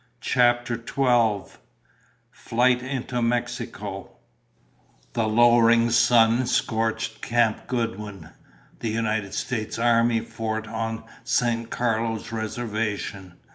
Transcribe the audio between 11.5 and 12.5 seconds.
Carlos